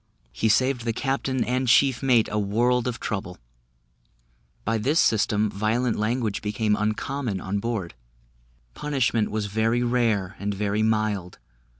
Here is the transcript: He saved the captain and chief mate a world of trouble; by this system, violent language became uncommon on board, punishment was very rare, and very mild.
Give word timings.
He 0.31 0.49
saved 0.49 0.83
the 0.83 0.93
captain 0.93 1.43
and 1.43 1.67
chief 1.67 2.01
mate 2.01 2.27
a 2.31 2.39
world 2.39 2.87
of 2.87 2.99
trouble; 2.99 3.37
by 4.65 4.79
this 4.79 4.99
system, 4.99 5.47
violent 5.47 5.95
language 5.95 6.41
became 6.41 6.75
uncommon 6.75 7.39
on 7.39 7.59
board, 7.59 7.93
punishment 8.73 9.29
was 9.29 9.45
very 9.45 9.83
rare, 9.83 10.35
and 10.39 10.55
very 10.55 10.81
mild. 10.81 11.37